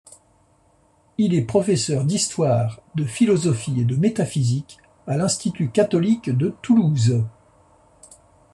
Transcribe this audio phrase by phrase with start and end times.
[1.19, 7.23] Il est professeur d'histoire, de philosophie et de métaphysique à l'Institut catholique de Toulouse.